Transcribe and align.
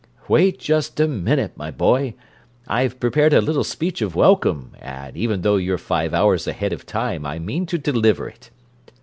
"Wait 0.27 0.57
just 0.57 0.99
a 0.99 1.07
minute, 1.07 1.55
my 1.55 1.69
boy. 1.69 2.15
I've 2.67 2.99
prepared 2.99 3.33
a 3.33 3.39
little 3.39 3.63
speech 3.63 4.01
of 4.01 4.15
welcome, 4.15 4.71
and 4.79 5.15
even 5.15 5.41
though 5.43 5.57
you're 5.57 5.77
five 5.77 6.11
hours 6.11 6.47
ahead 6.47 6.73
of 6.73 6.87
time, 6.87 7.23
I 7.23 7.37
mean 7.37 7.67
to 7.67 7.77
deliver 7.77 8.27
it. 8.27 8.49